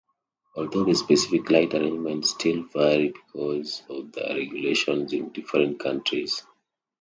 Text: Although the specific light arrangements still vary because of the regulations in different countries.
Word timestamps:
Although 0.55 0.85
the 0.85 0.95
specific 0.95 1.51
light 1.51 1.75
arrangements 1.75 2.31
still 2.31 2.63
vary 2.63 3.09
because 3.09 3.83
of 3.87 4.11
the 4.13 4.23
regulations 4.33 5.13
in 5.13 5.29
different 5.29 5.79
countries. 5.79 6.41